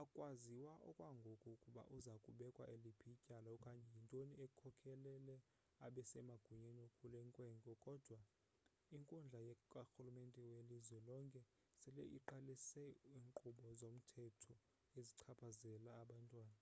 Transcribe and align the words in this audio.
akwaziwa 0.00 0.74
okwangoku 0.88 1.46
ukuba 1.56 1.82
uza 1.96 2.14
kubekwa 2.24 2.64
liphi 2.84 3.06
ityala 3.16 3.48
okanye 3.56 3.84
yintoni 3.94 4.34
ekhokhelele 4.44 5.36
abasemagunyeni 5.86 6.84
kule 6.98 7.18
nkwenkwe 7.28 7.72
kodwa 7.86 8.18
inkundla 8.96 9.38
karhulumente 9.72 10.40
welizwe 10.50 10.98
lonke 11.08 11.40
sele 11.80 12.02
iqalise 12.18 12.84
iinkqubo 13.16 13.66
zomthetho 13.80 14.54
ezichaphazela 14.98 15.90
abantwana 16.02 16.60